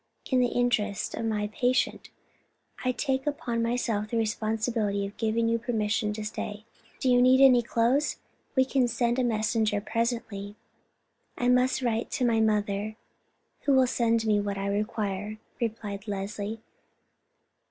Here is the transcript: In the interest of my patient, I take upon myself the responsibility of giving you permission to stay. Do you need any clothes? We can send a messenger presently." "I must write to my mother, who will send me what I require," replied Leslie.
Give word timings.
In 0.31 0.39
the 0.39 0.47
interest 0.47 1.13
of 1.13 1.27
my 1.27 1.45
patient, 1.53 2.09
I 2.83 2.91
take 2.91 3.27
upon 3.27 3.61
myself 3.61 4.07
the 4.09 4.17
responsibility 4.17 5.05
of 5.05 5.15
giving 5.15 5.47
you 5.47 5.59
permission 5.59 6.11
to 6.13 6.25
stay. 6.25 6.65
Do 6.99 7.07
you 7.07 7.21
need 7.21 7.39
any 7.39 7.61
clothes? 7.61 8.17
We 8.55 8.65
can 8.65 8.87
send 8.87 9.19
a 9.19 9.23
messenger 9.23 9.79
presently." 9.79 10.55
"I 11.37 11.49
must 11.49 11.83
write 11.83 12.09
to 12.13 12.25
my 12.25 12.39
mother, 12.39 12.95
who 13.65 13.73
will 13.73 13.85
send 13.85 14.25
me 14.25 14.39
what 14.39 14.57
I 14.57 14.65
require," 14.65 15.37
replied 15.59 16.07
Leslie. 16.07 16.61